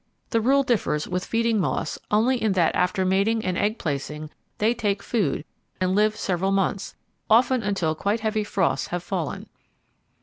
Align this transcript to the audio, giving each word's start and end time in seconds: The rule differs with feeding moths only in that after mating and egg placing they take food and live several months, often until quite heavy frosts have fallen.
The 0.31 0.41
rule 0.41 0.63
differs 0.63 1.07
with 1.07 1.23
feeding 1.23 1.59
moths 1.59 1.99
only 2.09 2.41
in 2.41 2.53
that 2.53 2.73
after 2.73 3.05
mating 3.05 3.45
and 3.45 3.55
egg 3.55 3.77
placing 3.77 4.31
they 4.57 4.73
take 4.73 5.03
food 5.03 5.45
and 5.79 5.93
live 5.93 6.15
several 6.15 6.49
months, 6.51 6.95
often 7.29 7.61
until 7.61 7.93
quite 7.93 8.21
heavy 8.21 8.43
frosts 8.43 8.87
have 8.87 9.03
fallen. 9.03 9.47